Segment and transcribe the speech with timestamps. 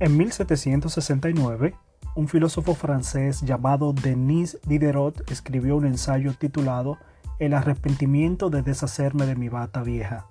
[0.00, 1.74] En 1769,
[2.14, 6.98] un filósofo francés llamado Denis Diderot escribió un ensayo titulado
[7.40, 10.26] El arrepentimiento de deshacerme de mi bata vieja.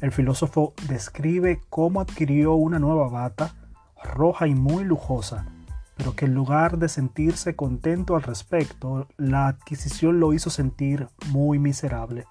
[0.00, 3.54] El filósofo describe cómo adquirió una nueva bata,
[4.02, 5.44] roja y muy lujosa,
[5.98, 11.58] pero que en lugar de sentirse contento al respecto, la adquisición lo hizo sentir muy
[11.58, 12.24] miserable.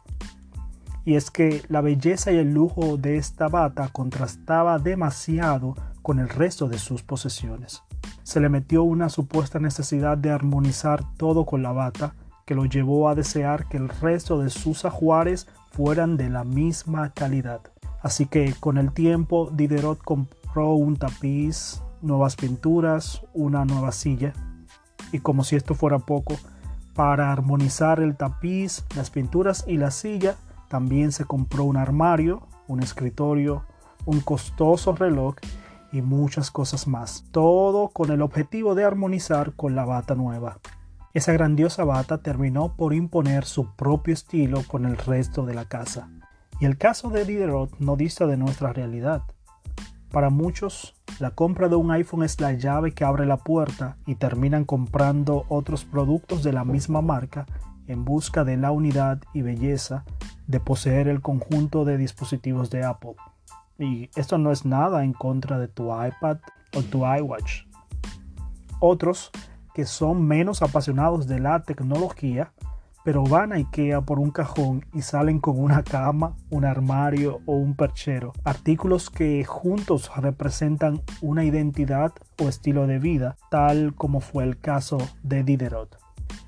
[1.04, 6.30] Y es que la belleza y el lujo de esta bata contrastaba demasiado con el
[6.30, 7.82] resto de sus posesiones.
[8.22, 12.14] Se le metió una supuesta necesidad de armonizar todo con la bata,
[12.46, 17.10] que lo llevó a desear que el resto de sus ajuares fueran de la misma
[17.10, 17.62] calidad.
[18.04, 24.32] Así que con el tiempo Diderot compró un tapiz, nuevas pinturas, una nueva silla.
[25.12, 26.36] Y como si esto fuera poco,
[26.94, 30.36] para armonizar el tapiz, las pinturas y la silla,
[30.68, 33.64] también se compró un armario, un escritorio,
[34.06, 35.34] un costoso reloj
[35.96, 37.24] y muchas cosas más.
[37.32, 40.60] Todo con el objetivo de armonizar con la bata nueva.
[41.14, 46.10] Esa grandiosa bata terminó por imponer su propio estilo con el resto de la casa.
[46.60, 49.22] Y el caso de Diderot no dista de nuestra realidad.
[50.12, 54.16] Para muchos, la compra de un iPhone es la llave que abre la puerta y
[54.16, 57.46] terminan comprando otros productos de la misma marca
[57.88, 60.04] en busca de la unidad y belleza
[60.48, 63.16] de poseer el conjunto de dispositivos de Apple.
[63.78, 66.38] Y esto no es nada en contra de tu iPad
[66.76, 67.64] o tu iWatch.
[68.80, 69.32] Otros
[69.74, 72.54] que son menos apasionados de la tecnología,
[73.04, 77.56] pero van a IKEA por un cajón y salen con una cama, un armario o
[77.56, 78.32] un perchero.
[78.46, 84.98] Artículos que juntos representan una identidad o estilo de vida, tal como fue el caso
[85.24, 86.00] de Diderot.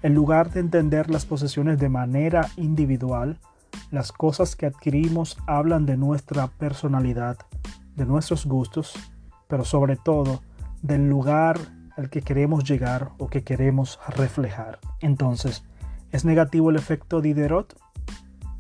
[0.02, 3.40] En lugar de entender las posesiones de manera individual,
[3.92, 7.38] las cosas que adquirimos hablan de nuestra personalidad,
[7.96, 8.94] de nuestros gustos,
[9.48, 10.42] pero sobre todo
[10.82, 11.60] del lugar
[11.96, 14.80] al que queremos llegar o que queremos reflejar.
[15.02, 15.64] Entonces,
[16.12, 17.76] ¿es negativo el efecto Diderot?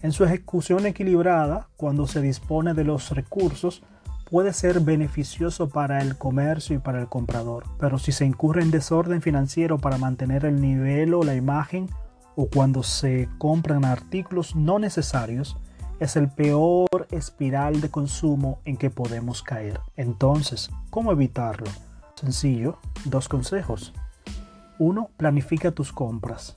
[0.02, 3.84] En su ejecución equilibrada, cuando se dispone de los recursos,
[4.30, 8.72] puede ser beneficioso para el comercio y para el comprador, pero si se incurre en
[8.72, 11.90] desorden financiero para mantener el nivel o la imagen,
[12.38, 15.58] o cuando se compran artículos no necesarios,
[16.00, 19.82] es el peor espiral de consumo en que podemos caer.
[19.96, 21.66] Entonces, ¿cómo evitarlo?
[22.14, 23.92] Sencillo, dos consejos.
[24.78, 26.56] Uno, planifica tus compras.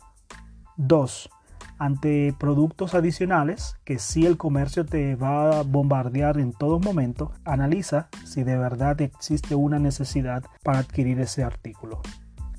[0.77, 1.31] Dos,
[1.79, 8.11] ante productos adicionales que si el comercio te va a bombardear en todo momento, analiza
[8.27, 12.03] si de verdad existe una necesidad para adquirir ese artículo.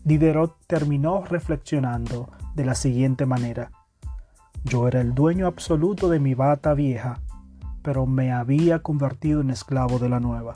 [0.04, 3.72] Diderot terminó reflexionando de la siguiente manera.
[4.64, 7.20] Yo era el dueño absoluto de mi bata vieja,
[7.82, 10.56] pero me había convertido en esclavo de la nueva.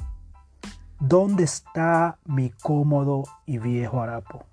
[0.99, 4.45] ¿Dónde está mi cómodo y viejo harapo?